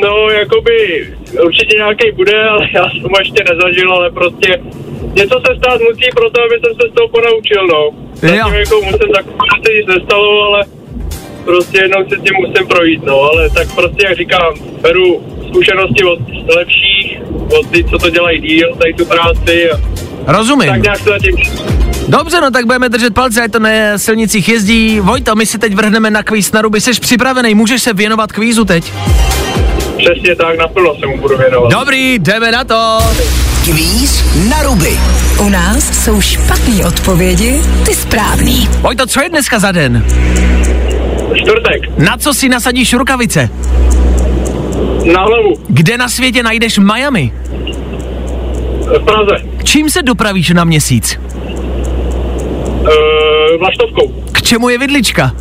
[0.02, 1.08] No, jakoby
[1.46, 4.60] určitě nějaký bude, ale já jsem ho ještě nezažil, ale prostě
[5.14, 7.82] něco se stát musí proto, aby jsem se z toho ponaučil, no.
[8.14, 10.60] Zatím jako musím zakupovat, se nic nestalo, ale
[11.44, 16.18] prostě jednou se tím musím projít, no, ale tak prostě, jak říkám, beru zkušenosti od
[16.56, 17.18] lepších,
[17.58, 19.76] od ty, co to dělají díl, tady tu práci a
[20.32, 20.68] Rozumím.
[20.68, 21.36] tak nějak se zatím
[22.08, 25.00] Dobře, no tak budeme držet palce, ať to na silnicích jezdí.
[25.00, 26.80] Vojto, my si teď vrhneme na kvíz na ruby.
[26.80, 28.92] Jsi připravený, můžeš se věnovat kvízu teď?
[29.98, 31.70] Přesně tak naplno se mu budu věnovat.
[31.72, 32.98] Dobrý, jdeme na to.
[33.64, 34.98] Kvíz na ruby.
[35.40, 38.68] U nás jsou špatné odpovědi, ty správný.
[38.80, 40.04] Vojto, co je dneska za den?
[41.34, 43.48] Čtvrtek, Na co si nasadíš rukavice?
[45.12, 47.32] na hlavu, Kde na světě najdeš Miami?
[49.00, 51.18] v Praze, Čím se dopravíš na měsíc?
[53.54, 55.32] e, vlaštovkou, K čemu je vidlička?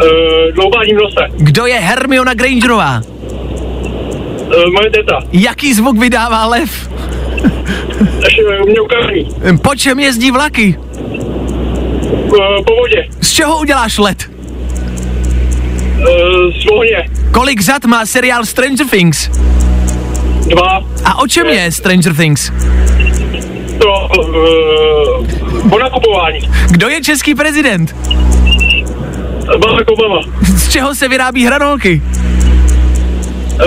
[0.00, 3.02] E, dloubání v nose, Kdo je Hermiona Grangerová?
[3.02, 6.88] e, moje teta, Jaký zvuk vydává lev?
[8.62, 9.28] U mě ukázaný.
[9.62, 10.76] Po čem jezdí vlaky?
[12.66, 13.08] Po vodě.
[13.20, 14.30] Z čeho uděláš let?
[16.00, 16.04] E,
[16.62, 17.04] z ohně.
[17.32, 19.28] Kolik řad má seriál Stranger Things?
[20.48, 20.84] Dva.
[21.04, 22.52] A o čem je Stranger Things?
[23.80, 24.08] To
[25.70, 26.40] po nakupování.
[26.70, 27.96] Kdo je český prezident?
[29.46, 30.20] Barack Obama.
[30.56, 32.02] Z čeho se vyrábí hranolky?
[33.60, 33.66] E,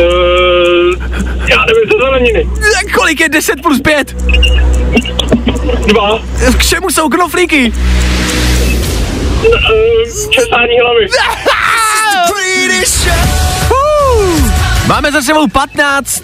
[1.49, 2.47] já nevím, co zeleniny.
[2.95, 4.15] Kolik je 10 plus 5?
[5.87, 6.19] Dva.
[6.57, 7.73] K čemu jsou knoflíky?
[9.45, 11.07] E, česání hlavy.
[14.87, 16.23] Máme za sebou 15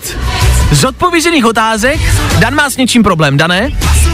[0.71, 1.99] zodpovězených otázek.
[2.39, 3.69] Dan má s něčím problém, Dané?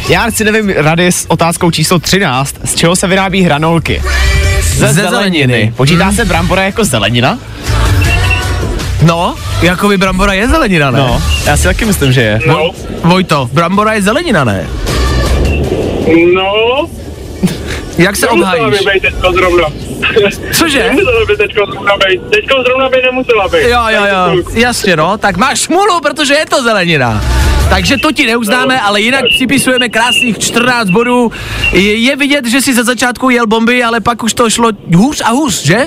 [0.10, 4.02] Já si nevím rady s otázkou číslo 13, z čeho se vyrábí hranolky.
[4.80, 5.74] Ze, Ze zeleniny.
[5.76, 6.16] Počítá Hmm.
[6.16, 7.40] se brambora jako zelenina?
[9.02, 11.00] No, jako by brambora je zelenina, ne?
[11.00, 12.40] No, já si taky myslím, že je.
[12.48, 12.72] No.
[13.04, 14.68] Vojto, brambora je zelenina, ne?
[16.34, 16.88] No.
[17.98, 18.80] Jak se Nemusela obhájíš?
[18.80, 19.68] by být teďko zrovna.
[20.52, 20.80] Cože?
[20.84, 22.22] Nemusela by teďko zrovna být.
[22.32, 23.62] Teďko zrovna by nemusela být.
[23.70, 27.22] Jo, jo, jo, jasně no, tak máš smůlu, protože je to zelenina.
[27.70, 31.32] Takže to ti neuznáme, ale jinak připisujeme krásných 14 bodů.
[31.72, 35.22] Je, je vidět, že si za začátku jel bomby, ale pak už to šlo hůř
[35.26, 35.78] a hůř, že?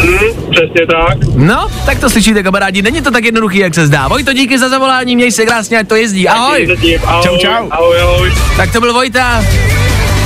[0.00, 1.18] Hm, přesně tak.
[1.36, 4.08] No, tak to slyšíte, kamarádi, není to tak jednoduchý, jak se zdá.
[4.08, 6.28] Vojto, díky za zavolání, měj se krásně, ať to jezdí.
[6.28, 6.66] Ahoj.
[6.66, 7.00] Zatím.
[7.04, 7.24] Ahoj.
[7.24, 7.68] Čau, čau.
[7.70, 8.32] Ahoj, ahoj.
[8.56, 9.44] Tak to byl Vojta.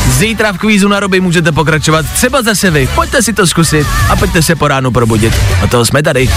[0.09, 2.89] Zítra v kvízu na roby můžete pokračovat třeba zase vy.
[2.95, 5.35] Pojďte si to zkusit a pojďte se po ránu probudit.
[5.63, 6.29] A toho jsme tady.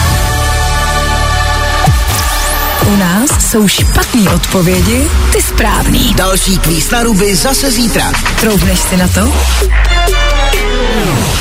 [2.88, 6.14] U nás jsou špatné odpovědi, ty správný.
[6.14, 8.12] Další kvíz na ruby zase zítra.
[8.40, 9.22] Troubneš si na to?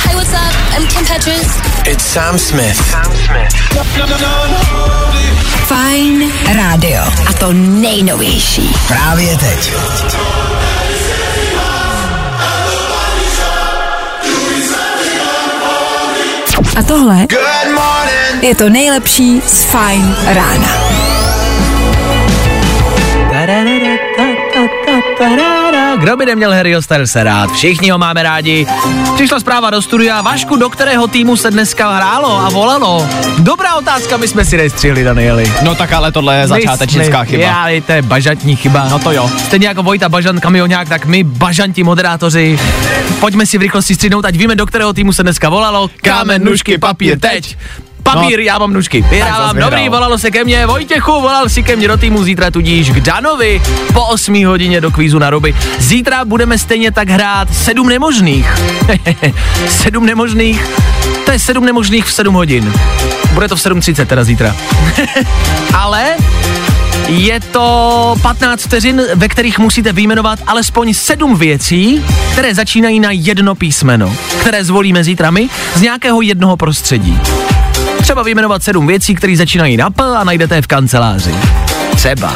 [0.05, 0.77] Hey, what's up?
[0.77, 1.47] I'm Kim Petras.
[1.85, 2.95] It's Sam Smith.
[5.67, 7.01] Fajn rádio.
[7.29, 8.75] A to nejnovější.
[8.87, 9.73] Právě teď.
[16.77, 17.27] A tohle
[18.41, 21.06] je to nejlepší z Fajn rána.
[25.99, 27.51] Kdo by neměl Harryho Stylese rád?
[27.51, 28.67] Všichni ho máme rádi.
[29.15, 30.21] Přišla zpráva do studia.
[30.21, 33.09] Vašku, do kterého týmu se dneska hrálo a volalo?
[33.39, 35.53] Dobrá otázka, my jsme si nestřihli, Danieli.
[35.63, 37.43] No tak ale tohle je začátečnická chyba.
[37.43, 38.87] Já, to je bažantní chyba.
[38.89, 39.31] No to jo.
[39.37, 42.59] Stejně jako Vojta Bažant, kamionák, tak my bažanti moderátoři.
[43.19, 45.89] Pojďme si v rychlosti střídnout, ať víme, do kterého týmu se dneska volalo.
[46.01, 47.57] Kámen, nůžky, papír, teď.
[48.13, 48.43] Papír, No.
[48.45, 49.01] já mám nůžky.
[49.01, 50.65] Vyhrávám, dobrý, volalo se ke mně.
[50.65, 53.61] Vojtěchu, volal si ke mně do týmu zítra tudíž k Danovi
[53.93, 55.55] po 8 hodině do kvízu na ruby.
[55.79, 58.55] Zítra budeme stejně tak hrát sedm nemožných.
[59.67, 60.65] sedm nemožných,
[61.25, 62.73] to je sedm nemožných v 7 hodin.
[63.33, 64.55] Bude to v 7.30 teda zítra.
[65.73, 66.05] Ale
[67.07, 73.55] je to 15 vteřin, ve kterých musíte vyjmenovat alespoň sedm věcí, které začínají na jedno
[73.55, 77.19] písmeno, které zvolíme zítra my z nějakého jednoho prostředí.
[78.07, 81.35] Třeba vyjmenovat sedm věcí, které začínají na P a najdete je v kanceláři.
[81.95, 82.35] Třeba.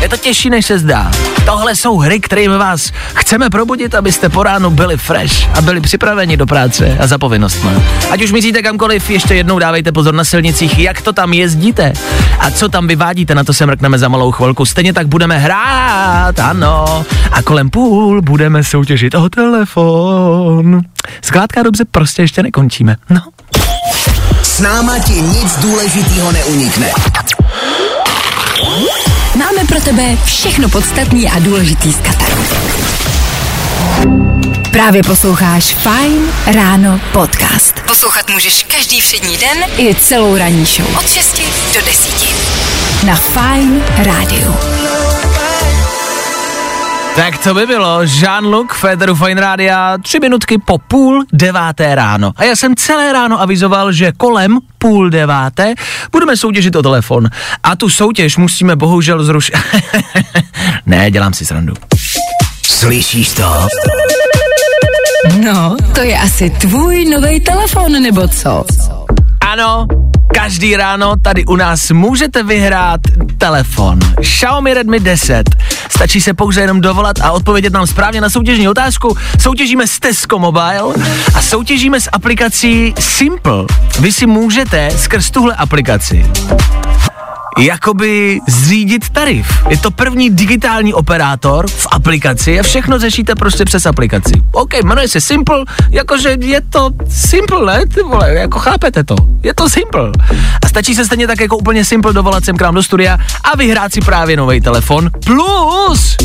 [0.00, 1.10] Je to těžší, než se zdá.
[1.44, 6.36] Tohle jsou hry, kterými vás chceme probudit, abyste po ránu byli fresh a byli připraveni
[6.36, 7.70] do práce a za povinnostmi.
[8.10, 11.92] Ať už myslíte kamkoliv, ještě jednou dávejte pozor na silnicích, jak to tam jezdíte
[12.38, 14.66] a co tam vyvádíte, na to se mrkneme za malou chvilku.
[14.66, 20.80] Stejně tak budeme hrát, ano, a kolem půl budeme soutěžit o telefon.
[21.22, 22.96] Zkrátka dobře, prostě ještě nekončíme.
[23.10, 23.20] No.
[24.56, 26.90] S náma ti nic důležitého neunikne.
[29.34, 32.44] Máme pro tebe všechno podstatný a důležitý z Kataru.
[34.70, 37.74] Právě posloucháš Fine Ráno podcast.
[37.86, 40.96] Poslouchat můžeš každý všední den i celou ranní show.
[40.98, 41.40] Od 6
[41.74, 42.36] do 10.
[43.06, 44.56] Na Fine Rádiu.
[47.16, 48.02] Tak co by bylo?
[48.02, 52.32] Jean-Luc, Federu Fine Rádia, tři minutky po půl deváté ráno.
[52.36, 55.74] A já jsem celé ráno avizoval, že kolem půl deváté
[56.12, 57.28] budeme soutěžit o telefon.
[57.62, 59.54] A tu soutěž musíme bohužel zrušit.
[60.86, 61.74] ne, dělám si srandu.
[62.66, 63.68] Slyšíš to?
[65.44, 68.64] No, to je asi tvůj nový telefon, nebo co?
[69.40, 69.86] Ano,
[70.34, 73.00] každý ráno tady u nás můžete vyhrát
[73.38, 73.98] telefon.
[74.20, 75.42] Xiaomi Redmi 10.
[75.90, 79.16] Stačí se pouze jenom dovolat a odpovědět nám správně na soutěžní otázku.
[79.40, 80.94] Soutěžíme s Tesco Mobile
[81.34, 83.64] a soutěžíme s aplikací Simple.
[84.00, 86.26] Vy si můžete skrz tuhle aplikaci
[87.58, 89.66] jakoby zřídit tarif.
[89.68, 94.32] Je to první digitální operátor v aplikaci a všechno řešíte prostě přes aplikaci.
[94.52, 97.86] OK, jmenuje se Simple, jakože je to Simple, ne?
[97.86, 99.16] Ty vole, jako chápete to.
[99.42, 100.10] Je to Simple.
[100.64, 103.56] A stačí se stejně tak jako úplně Simple dovolat sem k nám do studia a
[103.56, 105.10] vyhrát si právě nový telefon.
[105.24, 106.16] Plus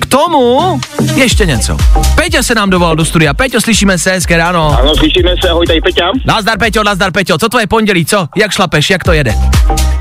[0.00, 0.80] k tomu
[1.14, 1.76] ještě něco.
[2.14, 3.34] Peťa se nám dovolal do studia.
[3.34, 4.78] Peťo, slyšíme se, hezké ráno.
[4.78, 6.04] Ano, slyšíme se, ahoj, tady Peťa.
[6.24, 8.28] Nazdar Peťo, nazdar Peťo, co tvoje pondělí, co?
[8.36, 9.34] Jak šlapeš, jak to jede?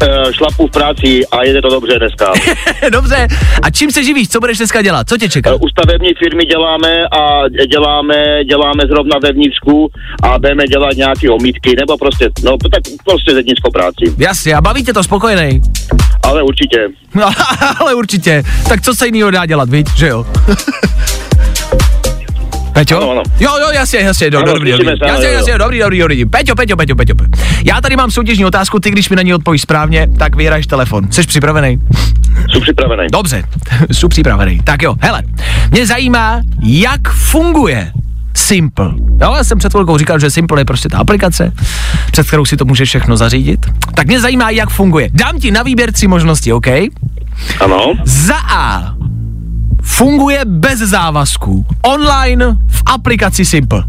[0.02, 2.34] Uh, šlapu v práci a jede to dobře dneska.
[2.92, 3.28] Dobře,
[3.62, 5.50] a čím se živíš, co budeš dneska dělat, co tě čeká?
[5.50, 9.90] Eh, U stavební firmy děláme a děláme, děláme zrovna ve vnitřku
[10.24, 14.04] a budeme dělat nějaké omítky, nebo prostě, no tak prostě zednickou práci.
[14.18, 15.62] Jasně, a baví tě to spokojený?
[16.24, 16.88] Ale určitě.
[17.80, 18.44] Ale určitě.
[18.70, 20.26] Tak co se jiného dá dělat, víš, že jo?
[22.74, 22.98] Peťo?
[22.98, 23.24] Ano, ano.
[23.40, 24.86] Jo, jo, jasně, jasně, do, Ano, dobrý, dobrý.
[24.88, 26.26] se, Jasně, jasně, dobrý, dobrý, dobrý.
[26.26, 27.14] Peťo, Peťo, Peťo, Peťo.
[27.66, 31.12] Já tady mám soutěžní otázku, ty když mi na ní odpovíš správně, tak vyhraješ telefon.
[31.12, 31.80] Jsi připravený?
[32.52, 33.08] Jsem připravený.
[33.12, 33.44] Dobře,
[33.92, 34.60] jsi připravený.
[34.64, 35.24] Tak jo, hele,
[35.72, 37.92] mě zajímá, jak funguje
[38.36, 38.92] Simple.
[39.22, 41.52] Jo, já jsem před chvilkou říkal, že Simple je prostě ta aplikace,
[42.12, 43.66] před kterou si to můžeš všechno zařídit.
[43.96, 45.10] Tak mě zajímá, jak funguje.
[45.14, 46.68] Dám ti na výběr tři možnosti, OK?
[47.60, 47.94] Ano.
[48.06, 48.94] Za A
[49.82, 51.66] funguje bez závazků.
[51.82, 53.84] Online v aplikaci Simple.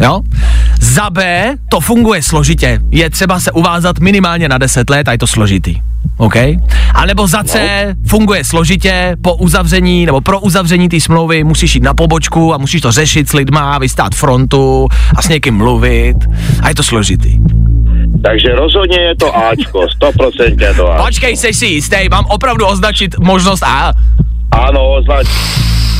[0.00, 0.20] Jo?
[0.80, 2.80] Za B to funguje složitě.
[2.90, 5.76] Je třeba se uvázat minimálně na 10 let a je to složitý.
[6.16, 6.36] OK?
[6.94, 11.82] A nebo za C funguje složitě, po uzavření nebo pro uzavření té smlouvy musíš jít
[11.82, 16.16] na pobočku a musíš to řešit s lidma, vystát frontu a s někým mluvit
[16.62, 17.38] a je to složitý.
[18.22, 21.04] Takže rozhodně je to Ačko, 100% je to Ačko.
[21.04, 23.92] Počkej, jsi si jistý, mám opravdu označit možnost A.
[24.56, 25.26] Ano, znač.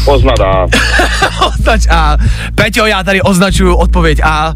[0.04, 0.66] poznat A.
[1.46, 2.16] Označ A.
[2.54, 4.54] Peťo, já tady označuju odpověď A.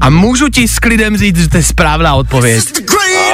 [0.00, 2.64] A můžu ti s klidem říct, že to je správná odpověď.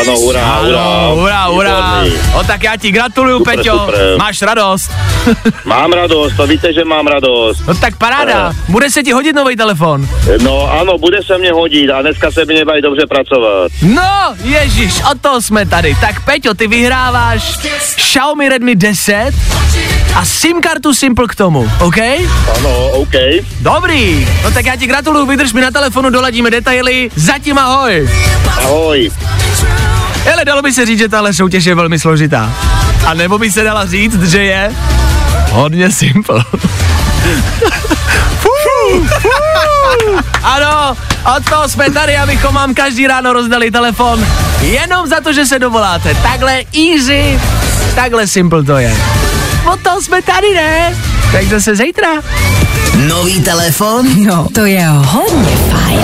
[0.00, 0.80] Ano, hurá, hurá.
[0.80, 2.04] Ano, hurá, hurá.
[2.34, 3.78] O tak já ti gratuluju, Super, Peťo.
[3.78, 4.18] super.
[4.18, 4.90] Máš radost.
[5.64, 7.62] Mám radost, to víte, že mám radost.
[7.68, 8.52] No tak paráda.
[8.68, 10.08] Bude se ti hodit nový telefon.
[10.42, 13.72] No ano, bude se mě hodit a dneska se mě baví dobře pracovat.
[13.82, 15.96] No, ježíš, o to jsme tady.
[16.00, 17.58] Tak Peťo, ty vyhráváš
[17.96, 19.32] Xiaomi Redmi 10
[20.14, 21.98] a SIM kartu Simple k tomu, OK?
[22.56, 23.14] Ano, OK.
[23.61, 27.11] Dobrý, no tak já ti gratuluju, vydrž mi na telefonu, doladíme detaily.
[27.16, 28.11] Zatím ahoj.
[28.56, 29.11] Ahoj.
[30.24, 32.52] Hele, dalo by se říct, že tahle soutěž je velmi složitá.
[33.06, 34.72] A nebo by se dala říct, že je
[35.50, 36.44] hodně simple.
[38.40, 39.32] Fuh, fuh.
[40.42, 40.96] ano,
[41.36, 44.26] od toho jsme tady, abychom vám každý ráno rozdali telefon.
[44.61, 46.14] Jenom za to, že se dovoláte.
[46.14, 47.40] Takhle easy,
[47.94, 49.17] takhle simple to je.
[49.82, 50.96] Toho jsme tady, ne?
[51.32, 52.09] Tak zase zítra.
[53.09, 54.24] Nový telefon?
[54.26, 56.00] No, to je hodně fajn.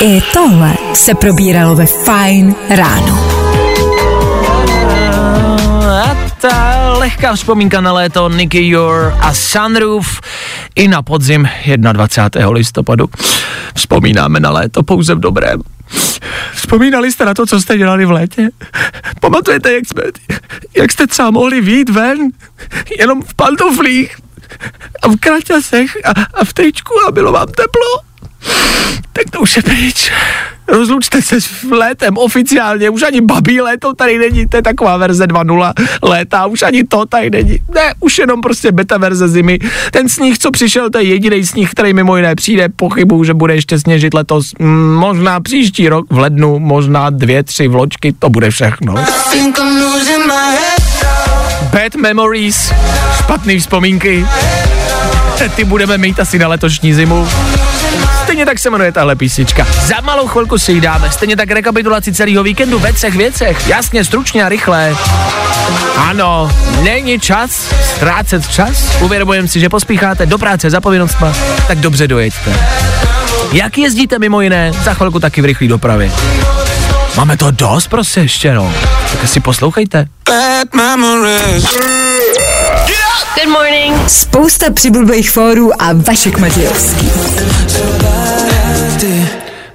[0.00, 3.18] I tohle se probíralo ve Fine ráno.
[6.04, 10.20] A ta lehká vzpomínka na léto Nicky Your a Sunroof
[10.74, 11.48] i na podzim
[11.92, 12.50] 21.
[12.50, 13.08] listopadu.
[13.74, 15.60] Vzpomínáme na léto pouze v dobrém.
[16.54, 18.48] Vzpomínali jste na to, co jste dělali v létě?
[19.20, 20.02] Pamatujete, jak, jsme,
[20.76, 22.18] jak jste třeba mohli výjít ven?
[22.98, 24.16] Jenom v pantoflích
[25.02, 28.02] a v kraťasech a, a v tričku a bylo vám teplo?
[29.12, 30.12] Tak to už je pryč.
[30.68, 35.26] Rozlučte se s létem oficiálně, už ani babí léto tady není, to je taková verze
[35.26, 37.58] 2.0 léta, už ani to tady není.
[37.74, 39.58] Ne, už jenom prostě beta verze zimy.
[39.90, 42.68] Ten sníh, co přišel, to je jediný sníh, který mimo jiné přijde.
[42.76, 47.68] Pochybuju, že bude ještě sněžit letos, mm, možná příští rok v lednu, možná dvě, tři
[47.68, 48.94] vločky, to bude všechno.
[51.72, 52.72] Bad memories,
[53.18, 54.26] špatné vzpomínky.
[55.56, 57.28] Ty budeme mít asi na letošní zimu.
[58.26, 59.66] Stejně tak se jmenuje tahle písnička.
[59.86, 61.10] Za malou chvilku si ji dáme.
[61.10, 63.68] Stejně tak rekapitulaci celého víkendu ve třech věcech.
[63.68, 64.96] Jasně, stručně a rychle.
[65.96, 66.50] Ano,
[66.82, 67.50] není čas
[67.94, 68.70] ztrácet čas.
[69.00, 71.32] Uvědomujeme si, že pospícháte do práce za povinnostma,
[71.68, 72.60] tak dobře dojeďte.
[73.52, 74.72] Jak jezdíte mimo jiné?
[74.84, 76.12] Za chvilku taky v rychlé dopravě.
[77.16, 78.72] Máme to dost prostě ještě, no.
[79.12, 80.06] Tak si poslouchejte.
[83.36, 84.10] Good morning.
[84.10, 87.10] Spousta přibulbých fórů a Vašek Matějovský.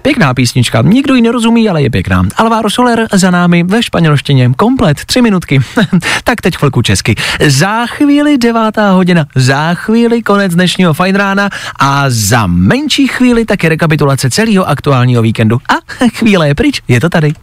[0.01, 2.23] Pěkná písnička, nikdo ji nerozumí, ale je pěkná.
[2.35, 5.59] Alvaro Soler za námi ve španělštině, komplet, tři minutky.
[6.23, 7.15] tak teď chvilku česky.
[7.47, 11.49] Za chvíli devátá hodina, za chvíli konec dnešního fajn rána
[11.79, 15.57] a za menší chvíli také rekapitulace celého aktuálního víkendu.
[15.69, 17.33] A chvíle je pryč, je to tady.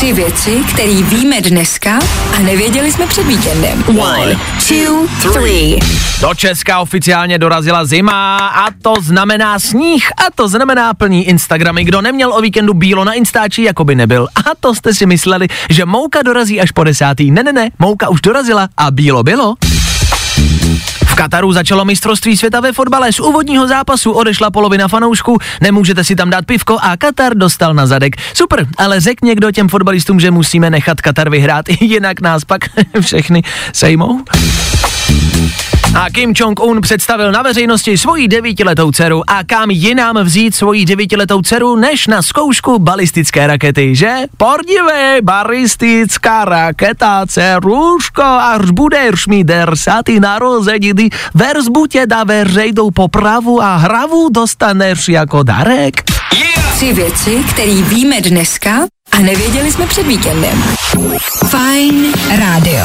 [0.00, 1.98] Tři věci, které víme dneska
[2.36, 3.84] a nevěděli jsme před víkendem.
[3.98, 4.38] One,
[4.68, 5.78] two, three.
[6.20, 11.84] Do Česka oficiálně dorazila zima a to znamená sníh a to znamená plný Instagramy.
[11.84, 14.28] Kdo neměl o víkendu bílo na Instači, jako by nebyl.
[14.36, 17.30] A to jste si mysleli, že Mouka dorazí až po desátý.
[17.30, 19.54] Ne, ne, ne, Mouka už dorazila a bílo bylo.
[21.20, 23.12] Kataru začalo mistrovství světa ve fotbale.
[23.12, 27.86] Z úvodního zápasu odešla polovina fanoušků, nemůžete si tam dát pivko a Katar dostal na
[27.86, 28.16] zadek.
[28.34, 32.60] Super, ale řekl někdo těm fotbalistům, že musíme nechat Katar vyhrát, jinak nás pak
[33.00, 33.42] všechny
[33.72, 34.24] sejmou?
[35.94, 41.42] A Kim Jong-un představil na veřejnosti svoji devítiletou dceru a kam jinam vzít svoji devítiletou
[41.42, 44.14] dceru než na zkoušku balistické rakety, že?
[44.36, 53.76] Podívej, balistická raketa, dceruško, až budeš mi dersatý narozeniny, verzbu tě da veřejnou popravu a
[53.76, 56.02] hravu dostaneš jako darek.
[56.74, 58.70] Tři věci, které víme dneska
[59.12, 60.62] a nevěděli jsme před víkendem.
[61.50, 62.84] Fine rádio.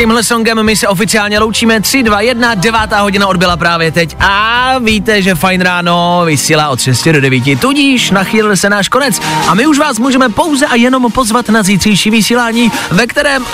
[0.00, 4.78] Tímhle songem my se oficiálně loučíme 3, 2, 1, devátá hodina odbyla právě teď a
[4.78, 9.54] víte, že Fajn ráno vysílá od 6 do 9, tudíž nachýlil se náš konec a
[9.54, 13.44] my už vás můžeme pouze a jenom pozvat na zítřejší vysílání, ve kterém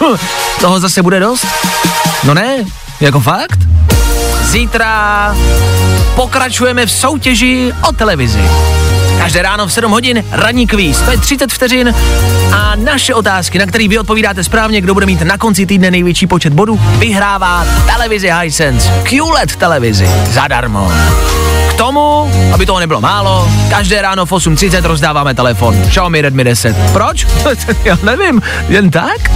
[0.60, 1.46] toho zase bude dost.
[2.24, 2.64] No ne,
[3.00, 3.58] jako fakt?
[4.42, 5.36] Zítra
[6.14, 8.42] pokračujeme v soutěži o televizi.
[9.20, 11.94] Každé ráno v 7 hodin ranní kvíz, to je 30 vteřin
[12.52, 16.26] a naše otázky, na které vy odpovídáte správně, kdo bude mít na konci týdne největší
[16.26, 20.92] počet bodů, vyhrává televizi Hisense, QLED televizi, zadarmo.
[21.70, 25.82] K tomu, aby toho nebylo málo, každé ráno v 8.30 rozdáváme telefon.
[25.88, 26.76] Xiaomi Redmi 10.
[26.92, 27.26] Proč?
[27.84, 29.30] Já nevím, jen tak?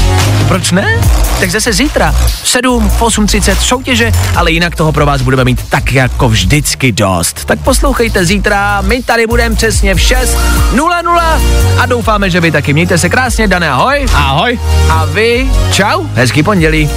[0.48, 1.00] Proč ne?
[1.40, 2.12] Tak zase zítra,
[2.42, 6.92] v 7, v 8.30 soutěže, ale jinak toho pro vás budeme mít tak jako vždycky
[6.92, 7.44] dost.
[7.44, 11.40] Tak poslouchejte zítra, my tady budeme přesně v 6.00
[11.78, 12.72] a doufáme, že vy taky.
[12.72, 14.06] Mějte se krásně, Dané, ahoj.
[14.14, 14.60] Ahoj.
[14.90, 16.90] A vy, čau, hezký pondělí.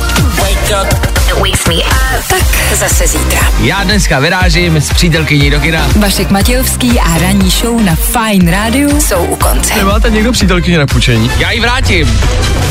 [2.30, 2.44] Tak
[2.76, 3.40] zase zítra.
[3.60, 5.88] Já dneska vyrážím s přítelkyní do kina.
[5.96, 9.76] Vašek Matějovský a ranní show na Fine Radio jsou u konce.
[9.76, 11.32] Nemáte někdo přítelkyně na půjčení?
[11.38, 12.20] Já ji vrátím.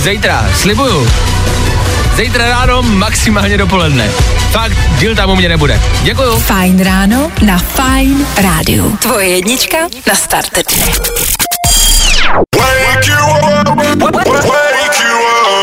[0.03, 1.09] Zítra, slibuju.
[2.17, 4.11] Zítra ráno maximálně dopoledne.
[4.51, 5.81] Fakt, díl tam u mě nebude.
[6.03, 6.39] Děkuju.
[6.39, 8.85] Fajn ráno na Fine Radio.
[9.03, 10.93] Tvoje jednička na start dne.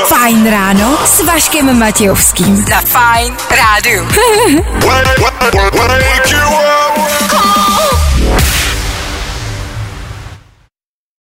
[0.08, 2.66] Fajn ráno s Vaškem Matějovským.
[2.66, 4.06] Za Fine Radio.